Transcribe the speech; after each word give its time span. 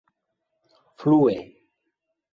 flue 0.97 1.37